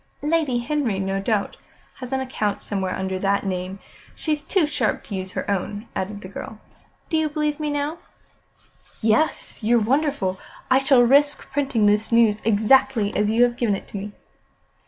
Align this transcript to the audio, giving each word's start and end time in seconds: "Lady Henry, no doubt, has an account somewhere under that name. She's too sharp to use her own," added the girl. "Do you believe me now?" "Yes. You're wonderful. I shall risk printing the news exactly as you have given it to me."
"Lady 0.23 0.57
Henry, 0.57 0.97
no 0.97 1.19
doubt, 1.21 1.57
has 1.97 2.11
an 2.11 2.19
account 2.21 2.63
somewhere 2.63 2.95
under 2.95 3.19
that 3.19 3.45
name. 3.45 3.77
She's 4.15 4.41
too 4.41 4.65
sharp 4.65 5.03
to 5.03 5.15
use 5.15 5.33
her 5.33 5.47
own," 5.47 5.87
added 5.95 6.21
the 6.21 6.27
girl. 6.27 6.57
"Do 7.11 7.17
you 7.17 7.29
believe 7.29 7.59
me 7.59 7.69
now?" 7.69 7.99
"Yes. 8.99 9.59
You're 9.61 9.77
wonderful. 9.77 10.39
I 10.71 10.79
shall 10.79 11.03
risk 11.03 11.51
printing 11.51 11.85
the 11.85 12.03
news 12.11 12.39
exactly 12.43 13.15
as 13.15 13.29
you 13.29 13.43
have 13.43 13.55
given 13.57 13.75
it 13.75 13.87
to 13.89 13.97
me." 13.97 14.13